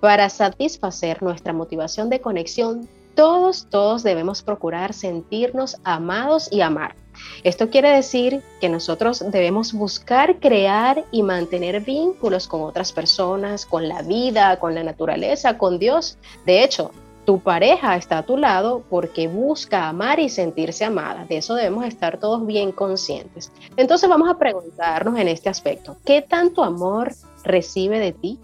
Para 0.00 0.28
satisfacer 0.28 1.22
nuestra 1.22 1.52
motivación 1.52 2.10
de 2.10 2.20
conexión, 2.20 2.88
todos, 3.16 3.66
todos 3.68 4.04
debemos 4.04 4.42
procurar 4.42 4.92
sentirnos 4.92 5.78
amados 5.82 6.48
y 6.52 6.60
amar. 6.60 6.94
Esto 7.42 7.70
quiere 7.70 7.90
decir 7.90 8.42
que 8.60 8.68
nosotros 8.68 9.24
debemos 9.30 9.72
buscar 9.72 10.38
crear 10.38 11.04
y 11.10 11.22
mantener 11.22 11.80
vínculos 11.80 12.46
con 12.46 12.60
otras 12.62 12.92
personas, 12.92 13.66
con 13.66 13.88
la 13.88 14.02
vida, 14.02 14.58
con 14.60 14.74
la 14.74 14.84
naturaleza, 14.84 15.56
con 15.56 15.78
Dios. 15.78 16.18
De 16.44 16.62
hecho, 16.62 16.92
tu 17.24 17.40
pareja 17.40 17.96
está 17.96 18.18
a 18.18 18.22
tu 18.26 18.36
lado 18.36 18.84
porque 18.88 19.28
busca 19.28 19.88
amar 19.88 20.20
y 20.20 20.28
sentirse 20.28 20.84
amada. 20.84 21.24
De 21.24 21.38
eso 21.38 21.54
debemos 21.54 21.84
estar 21.86 22.18
todos 22.18 22.46
bien 22.46 22.70
conscientes. 22.70 23.50
Entonces 23.76 24.08
vamos 24.08 24.28
a 24.28 24.38
preguntarnos 24.38 25.18
en 25.18 25.28
este 25.28 25.48
aspecto, 25.48 25.96
¿qué 26.04 26.22
tanto 26.22 26.62
amor 26.62 27.12
recibe 27.44 27.98
de 27.98 28.12
ti? 28.12 28.38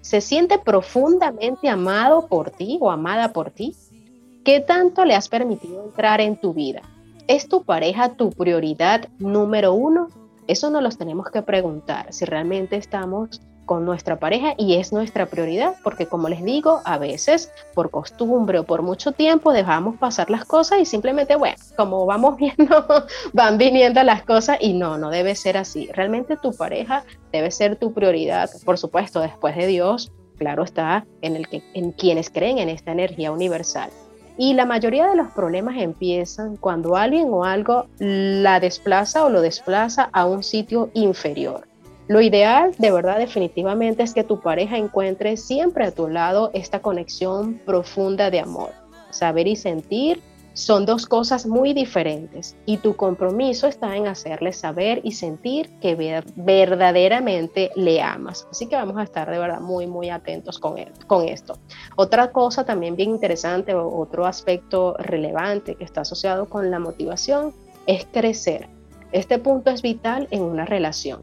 ¿Se 0.00 0.20
siente 0.20 0.58
profundamente 0.58 1.68
amado 1.68 2.26
por 2.26 2.50
ti 2.50 2.78
o 2.80 2.90
amada 2.90 3.32
por 3.32 3.50
ti? 3.50 3.76
¿Qué 4.44 4.60
tanto 4.60 5.06
le 5.06 5.14
has 5.14 5.30
permitido 5.30 5.82
entrar 5.82 6.20
en 6.20 6.36
tu 6.36 6.52
vida? 6.52 6.82
¿Es 7.28 7.48
tu 7.48 7.64
pareja 7.64 8.10
tu 8.10 8.28
prioridad 8.30 9.08
número 9.18 9.72
uno? 9.72 10.08
Eso 10.46 10.68
nos 10.68 10.82
los 10.82 10.98
tenemos 10.98 11.30
que 11.30 11.40
preguntar, 11.40 12.12
si 12.12 12.26
realmente 12.26 12.76
estamos 12.76 13.40
con 13.64 13.86
nuestra 13.86 14.18
pareja 14.18 14.52
y 14.58 14.74
es 14.74 14.92
nuestra 14.92 15.24
prioridad, 15.24 15.76
porque 15.82 16.04
como 16.04 16.28
les 16.28 16.44
digo, 16.44 16.82
a 16.84 16.98
veces 16.98 17.50
por 17.72 17.90
costumbre 17.90 18.58
o 18.58 18.64
por 18.64 18.82
mucho 18.82 19.12
tiempo 19.12 19.50
dejamos 19.50 19.96
pasar 19.96 20.28
las 20.28 20.44
cosas 20.44 20.78
y 20.78 20.84
simplemente, 20.84 21.36
bueno, 21.36 21.56
como 21.78 22.04
vamos 22.04 22.36
viendo, 22.38 22.84
van 23.32 23.56
viniendo 23.56 24.02
las 24.02 24.24
cosas 24.24 24.58
y 24.60 24.74
no, 24.74 24.98
no 24.98 25.08
debe 25.08 25.36
ser 25.36 25.56
así. 25.56 25.88
Realmente 25.94 26.36
tu 26.36 26.52
pareja 26.52 27.02
debe 27.32 27.50
ser 27.50 27.76
tu 27.76 27.94
prioridad, 27.94 28.50
por 28.66 28.76
supuesto, 28.76 29.20
después 29.20 29.56
de 29.56 29.68
Dios, 29.68 30.12
claro 30.36 30.64
está, 30.64 31.06
en, 31.22 31.34
el 31.34 31.48
que, 31.48 31.62
en 31.72 31.92
quienes 31.92 32.28
creen 32.28 32.58
en 32.58 32.68
esta 32.68 32.92
energía 32.92 33.32
universal. 33.32 33.88
Y 34.36 34.54
la 34.54 34.66
mayoría 34.66 35.08
de 35.08 35.16
los 35.16 35.28
problemas 35.28 35.76
empiezan 35.76 36.56
cuando 36.56 36.96
alguien 36.96 37.28
o 37.30 37.44
algo 37.44 37.86
la 37.98 38.58
desplaza 38.58 39.24
o 39.24 39.30
lo 39.30 39.40
desplaza 39.40 40.08
a 40.12 40.26
un 40.26 40.42
sitio 40.42 40.90
inferior. 40.94 41.68
Lo 42.08 42.20
ideal, 42.20 42.74
de 42.78 42.90
verdad, 42.90 43.18
definitivamente, 43.18 44.02
es 44.02 44.12
que 44.12 44.24
tu 44.24 44.40
pareja 44.40 44.76
encuentre 44.76 45.36
siempre 45.36 45.86
a 45.86 45.90
tu 45.90 46.08
lado 46.08 46.50
esta 46.52 46.80
conexión 46.80 47.60
profunda 47.64 48.30
de 48.30 48.40
amor. 48.40 48.72
Saber 49.10 49.46
y 49.46 49.56
sentir 49.56 50.20
son 50.54 50.86
dos 50.86 51.06
cosas 51.06 51.46
muy 51.46 51.74
diferentes 51.74 52.56
y 52.64 52.78
tu 52.78 52.96
compromiso 52.96 53.66
está 53.66 53.96
en 53.96 54.06
hacerle 54.06 54.52
saber 54.52 55.00
y 55.02 55.12
sentir 55.12 55.68
que 55.80 56.22
verdaderamente 56.36 57.70
le 57.74 58.00
amas. 58.00 58.46
Así 58.50 58.68
que 58.68 58.76
vamos 58.76 58.96
a 58.96 59.02
estar 59.02 59.28
de 59.30 59.38
verdad 59.38 59.60
muy, 59.60 59.86
muy 59.86 60.10
atentos 60.10 60.60
con, 60.60 60.76
con 61.06 61.28
esto. 61.28 61.58
Otra 61.96 62.30
cosa 62.30 62.64
también 62.64 62.94
bien 62.94 63.10
interesante, 63.10 63.74
o 63.74 64.00
otro 64.00 64.26
aspecto 64.26 64.94
relevante 64.98 65.74
que 65.74 65.84
está 65.84 66.02
asociado 66.02 66.48
con 66.48 66.70
la 66.70 66.78
motivación 66.78 67.52
es 67.86 68.06
crecer. 68.06 68.68
Este 69.10 69.38
punto 69.38 69.70
es 69.70 69.82
vital 69.82 70.28
en 70.30 70.42
una 70.42 70.64
relación. 70.64 71.22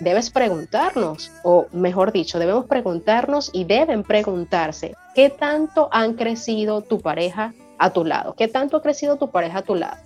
Debes 0.00 0.30
preguntarnos, 0.30 1.30
o 1.44 1.66
mejor 1.72 2.12
dicho, 2.12 2.38
debemos 2.38 2.64
preguntarnos 2.64 3.50
y 3.52 3.64
deben 3.64 4.02
preguntarse, 4.02 4.94
¿qué 5.14 5.30
tanto 5.30 5.88
han 5.92 6.14
crecido 6.14 6.80
tu 6.80 7.00
pareja 7.00 7.54
a 7.84 7.92
tu 7.92 8.04
lado? 8.04 8.34
¿Qué 8.34 8.48
tanto 8.48 8.76
ha 8.76 8.82
crecido 8.82 9.16
tu 9.16 9.30
pareja 9.30 9.58
a 9.58 9.62
tu 9.62 9.74
lado? 9.74 9.96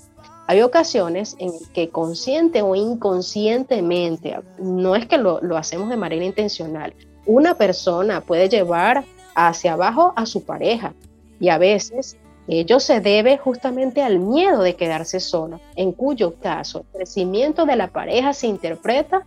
Hay 0.47 0.63
ocasiones 0.63 1.37
en 1.39 1.53
que 1.75 1.91
consciente 1.91 2.63
o 2.63 2.75
inconscientemente, 2.75 4.41
no 4.59 4.97
es 4.97 5.07
que 5.07 5.19
lo, 5.19 5.41
lo 5.43 5.57
hacemos 5.57 5.89
de 5.91 5.97
manera 5.97 6.25
intencional, 6.25 6.95
una 7.27 7.55
persona 7.55 8.23
puede 8.23 8.49
llevar 8.49 9.05
hacia 9.35 9.75
abajo 9.75 10.15
a 10.17 10.25
su 10.27 10.45
pareja 10.45 10.95
y 11.39 11.51
a 11.51 11.59
veces 11.59 12.17
ello 12.49 12.81
se 12.81 13.01
debe 13.01 13.37
justamente 13.37 14.03
al 14.03 14.19
miedo 14.19 14.63
de 14.63 14.75
quedarse 14.75 15.21
solo, 15.21 15.61
en 15.77 15.93
cuyo 15.93 16.37
caso 16.41 16.81
el 16.81 16.99
crecimiento 16.99 17.67
de 17.67 17.77
la 17.77 17.89
pareja 17.89 18.33
se 18.33 18.47
interpreta 18.47 19.23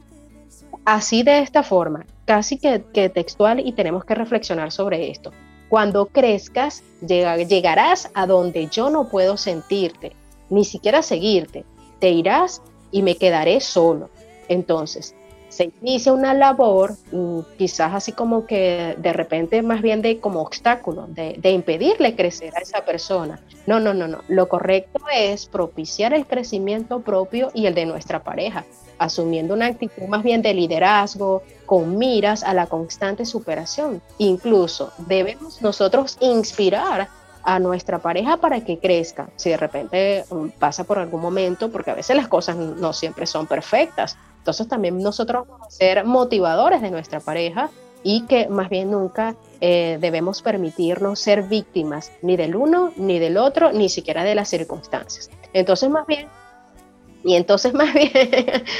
así 0.85 1.21
de 1.21 1.39
esta 1.39 1.61
forma, 1.61 2.05
casi 2.25 2.57
que, 2.57 2.79
textual 3.09 3.59
y 3.59 3.73
tenemos 3.73 4.05
que 4.05 4.15
reflexionar 4.15 4.71
sobre 4.71 5.11
esto. 5.11 5.31
Cuando 5.71 6.07
crezcas, 6.07 6.84
llegarás 6.99 8.12
a 8.13 8.27
donde 8.27 8.67
yo 8.67 8.89
no 8.89 9.07
puedo 9.07 9.38
sentirte, 9.38 10.12
ni 10.49 10.65
siquiera 10.65 11.01
seguirte. 11.01 11.63
Te 11.99 12.10
irás 12.10 12.62
y 12.91 13.03
me 13.03 13.15
quedaré 13.15 13.62
solo. 13.62 14.10
Entonces, 14.49 15.15
se 15.47 15.71
inicia 15.81 16.12
una 16.12 16.34
labor, 16.34 16.97
mm, 17.13 17.39
quizás 17.57 17.93
así 17.93 18.12
como 18.12 18.45
que 18.45 18.97
de 18.97 19.13
repente 19.13 19.62
más 19.62 19.81
bien 19.81 20.01
de 20.01 20.19
como 20.19 20.41
obstáculo, 20.41 21.07
de, 21.07 21.38
de, 21.38 21.51
impedirle 21.51 22.17
crecer 22.17 22.53
a 22.57 22.60
esa 22.60 22.84
persona. 22.84 23.39
No, 23.65 23.79
no, 23.79 23.93
no, 23.93 24.10
no. 24.10 24.23
Lo 24.27 24.49
correcto 24.49 24.99
es 25.15 25.45
propiciar 25.45 26.13
el 26.13 26.27
crecimiento 26.27 26.99
propio 26.99 27.49
y 27.53 27.67
el 27.67 27.75
de 27.75 27.86
nuestra 27.86 28.23
pareja 28.23 28.65
asumiendo 29.01 29.55
una 29.55 29.65
actitud 29.65 30.03
más 30.03 30.21
bien 30.21 30.43
de 30.43 30.53
liderazgo, 30.53 31.41
con 31.65 31.97
miras 31.97 32.43
a 32.43 32.53
la 32.53 32.67
constante 32.67 33.25
superación. 33.25 34.01
Incluso 34.19 34.91
debemos 35.08 35.62
nosotros 35.62 36.17
inspirar 36.21 37.10
a 37.43 37.60
nuestra 37.60 37.97
pareja 37.97 38.37
para 38.37 38.63
que 38.63 38.77
crezca. 38.77 39.29
Si 39.35 39.49
de 39.49 39.58
repente 39.58 40.23
um, 40.29 40.52
pasa 40.52 40.83
por 40.83 40.99
algún 40.99 41.19
momento, 41.19 41.71
porque 41.71 41.89
a 41.89 41.95
veces 41.95 42.15
las 42.15 42.27
cosas 42.27 42.56
no 42.56 42.93
siempre 42.93 43.25
son 43.25 43.47
perfectas. 43.47 44.17
Entonces 44.37 44.67
también 44.67 44.99
nosotros 44.99 45.47
ser 45.69 46.06
motivadores 46.06 46.81
de 46.83 46.91
nuestra 46.91 47.19
pareja 47.19 47.71
y 48.04 48.27
que 48.27 48.47
más 48.47 48.69
bien 48.69 48.91
nunca 48.91 49.35
eh, 49.62 49.97
debemos 49.99 50.43
permitirnos 50.43 51.19
ser 51.19 51.43
víctimas 51.43 52.12
ni 52.21 52.37
del 52.37 52.56
uno, 52.56 52.91
ni 52.97 53.17
del 53.17 53.37
otro, 53.37 53.71
ni 53.71 53.89
siquiera 53.89 54.23
de 54.23 54.35
las 54.35 54.49
circunstancias. 54.49 55.31
Entonces 55.54 55.89
más 55.89 56.06
bien 56.06 56.27
y 57.24 57.36
entonces 57.36 57.74
más 57.76 57.94
bien, 57.94 58.12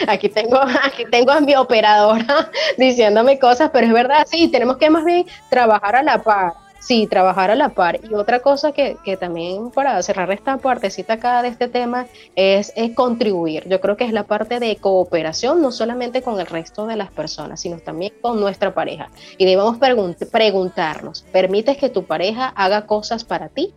aquí 0.08 0.30
tengo, 0.30 0.60
aquí 0.84 1.06
tengo 1.10 1.32
a 1.32 1.42
mi 1.42 1.56
operadora 1.56 2.50
diciéndome 2.78 3.40
cosas, 3.40 3.70
pero 3.72 3.88
es 3.88 3.94
verdad, 3.94 4.26
sí, 4.30 4.48
tenemos 4.48 4.78
que 4.78 4.90
más 4.90 5.06
bien 5.06 5.26
trabajar 5.50 5.96
a 5.96 6.04
la 6.04 6.22
par. 6.22 6.54
Sí, 6.80 7.06
trabajar 7.06 7.52
a 7.52 7.56
la 7.56 7.70
par. 7.70 8.00
Y 8.04 8.16
otra 8.16 8.40
cosa 8.40 8.72
que, 8.72 8.98
que 9.06 9.16
también 9.16 9.70
para 9.70 10.02
cerrar 10.02 10.32
esta 10.32 10.58
partecita 10.58 11.14
acá 11.14 11.44
de 11.44 11.50
este 11.50 11.68
tema 11.68 12.08
es, 12.36 12.74
es, 12.76 12.96
contribuir. 12.96 13.70
Yo 13.70 13.80
creo 13.80 13.98
que 13.98 14.04
es 14.04 14.12
la 14.12 14.24
parte 14.24 14.60
de 14.60 14.76
cooperación, 14.78 15.62
no 15.62 15.72
solamente 15.72 16.24
con 16.24 16.40
el 16.40 16.48
resto 16.48 16.88
de 16.88 16.96
las 16.96 17.12
personas, 17.12 17.62
sino 17.62 17.78
también 17.78 18.14
con 18.20 18.40
nuestra 18.40 18.74
pareja. 18.74 19.12
Y 19.38 19.46
debemos 19.46 19.78
preguntarnos, 19.78 21.22
¿permites 21.32 21.78
que 21.78 21.90
tu 21.90 22.06
pareja 22.06 22.48
haga 22.48 22.88
cosas 22.88 23.24
para 23.24 23.50
ti? 23.50 23.76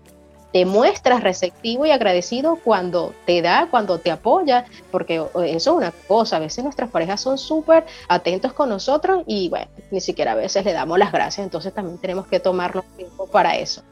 Te 0.54 0.64
muestras 0.64 1.24
receptivo 1.24 1.84
y 1.84 1.90
agradecido 1.90 2.60
cuando 2.62 3.12
te 3.26 3.42
da, 3.42 3.66
cuando 3.72 3.98
te 3.98 4.12
apoya, 4.12 4.64
porque 4.92 5.16
eso 5.16 5.42
es 5.42 5.66
una 5.66 5.90
cosa, 6.06 6.36
a 6.36 6.38
veces 6.38 6.62
nuestras 6.62 6.90
parejas 6.90 7.20
son 7.20 7.38
súper 7.38 7.84
atentos 8.08 8.52
con 8.52 8.68
nosotros 8.68 9.24
y 9.26 9.48
bueno, 9.48 9.66
ni 9.90 10.00
siquiera 10.00 10.30
a 10.30 10.36
veces 10.36 10.64
le 10.64 10.72
damos 10.72 10.96
las 10.96 11.10
gracias, 11.10 11.44
entonces 11.44 11.74
también 11.74 11.98
tenemos 11.98 12.28
que 12.28 12.38
tomarnos 12.38 12.84
tiempo 12.96 13.26
para 13.26 13.56
eso. 13.56 13.82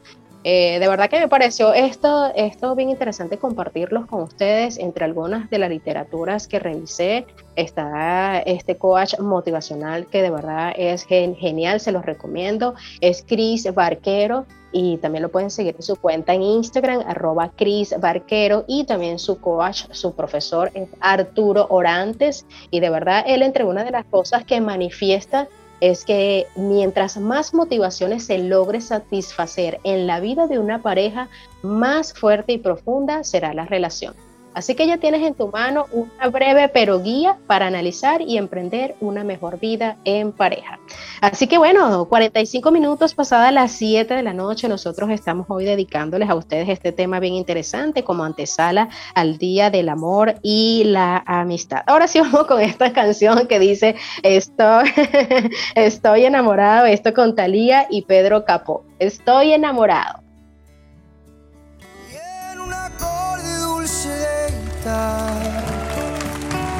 Eh, 0.45 0.79
de 0.79 0.87
verdad 0.87 1.09
que 1.09 1.19
me 1.19 1.27
pareció 1.27 1.73
esto, 1.73 2.31
esto 2.33 2.75
bien 2.75 2.89
interesante 2.89 3.37
compartirlos 3.37 4.05
con 4.05 4.21
ustedes. 4.23 4.77
Entre 4.77 5.05
algunas 5.05 5.49
de 5.49 5.57
las 5.57 5.69
literaturas 5.69 6.47
que 6.47 6.59
revisé 6.59 7.25
está 7.55 8.39
este 8.39 8.75
coach 8.75 9.17
motivacional 9.19 10.07
que 10.07 10.21
de 10.21 10.29
verdad 10.29 10.73
es 10.75 11.05
genial, 11.05 11.79
se 11.79 11.93
los 11.93 12.05
recomiendo. 12.05 12.75
Es 12.99 13.23
Chris 13.25 13.73
Barquero 13.73 14.45
y 14.73 14.97
también 14.97 15.21
lo 15.21 15.29
pueden 15.29 15.51
seguir 15.51 15.75
en 15.75 15.83
su 15.83 15.95
cuenta 15.95 16.33
en 16.33 16.41
Instagram, 16.41 17.03
arroba 17.07 17.51
Chris 17.55 17.95
Barquero 17.97 18.65
y 18.67 18.83
también 18.83 19.19
su 19.19 19.39
coach, 19.39 19.85
su 19.91 20.13
profesor 20.13 20.71
es 20.73 20.89
Arturo 20.99 21.67
Orantes 21.69 22.45
y 22.71 22.79
de 22.81 22.89
verdad 22.89 23.23
él 23.25 23.43
entre 23.43 23.63
una 23.63 23.83
de 23.83 23.91
las 23.91 24.05
cosas 24.05 24.43
que 24.43 24.59
manifiesta 24.59 25.47
es 25.79 26.05
que 26.05 26.47
mientras 26.55 27.17
más 27.17 27.53
motivaciones 27.53 28.25
se 28.25 28.37
logre 28.37 28.81
satisfacer 28.81 29.79
en 29.83 30.07
la 30.07 30.19
vida 30.19 30.47
de 30.47 30.57
una 30.57 30.81
pareja, 30.81 31.27
más 31.61 32.13
fuerte 32.13 32.53
y 32.53 32.57
profunda 32.57 33.23
será 33.23 33.53
la 33.53 33.65
relación. 33.65 34.15
Así 34.53 34.75
que 34.75 34.87
ya 34.87 34.97
tienes 34.97 35.21
en 35.21 35.33
tu 35.33 35.47
mano 35.47 35.85
una 35.91 36.29
breve 36.29 36.69
pero 36.69 37.01
guía 37.01 37.37
para 37.47 37.67
analizar 37.67 38.21
y 38.21 38.37
emprender 38.37 38.95
una 38.99 39.23
mejor 39.23 39.59
vida 39.59 39.97
en 40.05 40.31
pareja. 40.31 40.79
Así 41.21 41.47
que 41.47 41.57
bueno, 41.57 42.05
45 42.05 42.71
minutos 42.71 43.13
pasadas 43.13 43.53
las 43.53 43.71
7 43.73 44.13
de 44.13 44.23
la 44.23 44.33
noche, 44.33 44.67
nosotros 44.67 45.09
estamos 45.09 45.47
hoy 45.49 45.65
dedicándoles 45.65 46.29
a 46.29 46.35
ustedes 46.35 46.69
este 46.69 46.91
tema 46.91 47.19
bien 47.19 47.33
interesante 47.33 48.03
como 48.03 48.23
antesala 48.23 48.89
al 49.15 49.37
Día 49.37 49.69
del 49.69 49.89
Amor 49.89 50.35
y 50.41 50.83
la 50.85 51.23
Amistad. 51.25 51.81
Ahora 51.87 52.07
sí 52.07 52.19
vamos 52.19 52.45
con 52.45 52.61
esta 52.61 52.93
canción 52.93 53.47
que 53.47 53.59
dice 53.59 53.95
Estoy, 54.23 54.89
estoy 55.75 56.25
enamorado, 56.25 56.85
esto 56.85 57.13
con 57.13 57.35
Talía 57.35 57.87
y 57.89 58.03
Pedro 58.03 58.45
Capó. 58.45 58.85
Estoy 58.99 59.53
enamorado. 59.53 60.23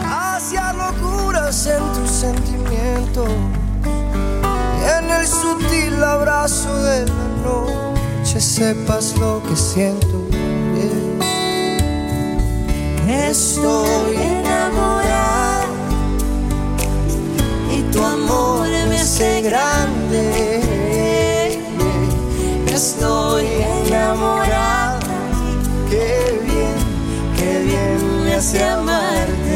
Hacia 0.06 0.74
locuras 0.74 1.68
en 1.68 1.84
tus 1.94 2.10
sentimientos 2.10 3.30
en 4.98 5.10
el 5.10 5.28
sutil 5.28 6.04
abrazo 6.04 6.76
de 6.84 7.06
la 7.06 7.28
noche 7.44 8.42
sepas 8.42 9.16
lo 9.18 9.42
que 9.44 9.56
siento. 9.56 10.28
Estoy 13.08 14.16
enamorada 14.16 15.66
y 17.72 17.82
tu 17.92 18.04
amor 18.04 18.68
me 18.90 19.00
hace 19.00 19.42
grande. 19.42 21.50
Estoy 22.68 23.46
enamorada, 23.88 24.83
bien 28.52 28.60
me 28.60 28.60
hace 28.60 28.64
amarte. 28.64 29.53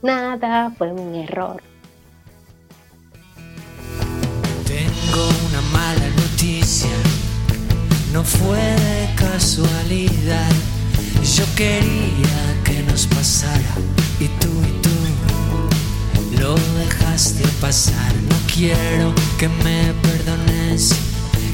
Nada 0.00 0.72
fue 0.78 0.90
un 0.90 1.14
error. 1.14 1.62
Tengo 4.66 5.28
una 5.48 5.60
mala 5.72 6.08
noticia 6.16 6.88
no 8.12 8.22
fue 8.22 9.01
casualidad. 9.42 10.52
Yo 11.36 11.44
quería 11.56 12.62
que 12.62 12.80
nos 12.84 13.08
pasara 13.08 13.74
y 14.20 14.28
tú 14.38 14.48
y 14.68 14.72
tú 14.84 16.40
lo 16.40 16.54
dejaste 16.78 17.42
pasar. 17.60 18.14
No 18.30 18.36
quiero 18.54 19.12
que 19.40 19.48
me 19.48 19.92
perdones 19.94 20.94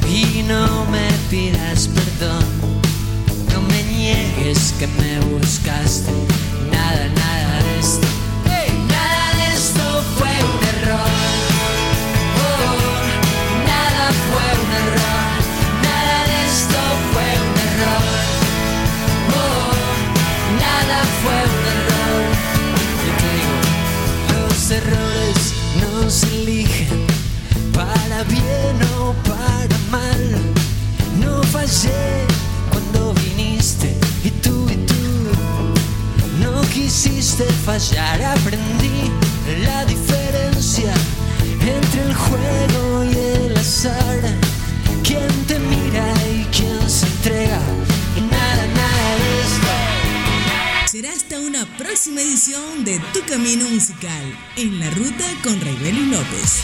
y 0.07 0.43
no 0.43 0.85
me 0.91 1.09
pidas 1.31 1.89
perdón. 1.89 2.45
No 3.55 3.63
me 3.63 3.83
niegues 3.85 4.75
que 4.79 4.87
me 4.87 5.21
buscaste. 5.33 6.13
Nada, 6.71 7.09
nada 7.09 7.63
de 7.63 7.81
esto. 7.81 8.18
Para 28.39 28.43
bien 28.43 28.83
o 28.99 29.15
para 29.25 29.79
mal. 29.91 30.55
No 31.21 31.43
fallé 31.45 32.27
cuando 32.71 33.15
viniste 33.15 33.97
y 34.25 34.31
tú 34.31 34.69
y 34.71 34.77
tú 34.87 34.95
no 36.41 36.61
quisiste 36.73 37.45
fallar. 37.65 38.23
Aprendí 38.23 39.11
la 39.65 39.85
diferencia 39.85 40.93
entre 41.61 42.03
el 42.03 42.15
juego 42.15 43.05
y 43.05 43.17
el 43.47 43.57
azar. 43.57 44.21
Quién 45.03 45.29
te 45.47 45.59
mira 45.59 46.07
y 46.31 46.45
quién 46.57 46.89
se 46.89 47.07
entrega. 47.07 47.61
Y 48.17 48.21
nada, 48.21 48.67
nada 48.67 49.17
de 49.19 49.41
esto. 49.41 49.69
Será 50.91 51.13
hasta 51.13 51.39
una 51.41 51.67
próxima 51.77 52.21
edición 52.21 52.85
de 52.85 52.99
Tu 53.13 53.21
Camino 53.27 53.69
Musical 53.69 54.39
en 54.57 54.81
la 54.81 54.91
ruta 54.91 55.25
con 55.43 55.61
Raibeli 55.61 56.07
López. 56.07 56.63